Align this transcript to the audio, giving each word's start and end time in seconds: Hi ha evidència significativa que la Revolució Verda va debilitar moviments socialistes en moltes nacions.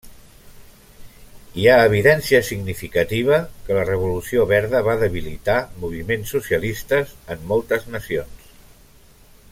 Hi 1.63 1.67
ha 1.73 1.83
evidència 1.89 2.39
significativa 2.47 3.37
que 3.67 3.77
la 3.81 3.85
Revolució 3.91 4.47
Verda 4.55 4.83
va 4.89 4.97
debilitar 5.05 5.59
moviments 5.85 6.35
socialistes 6.37 7.13
en 7.37 7.49
moltes 7.53 7.89
nacions. 7.99 8.53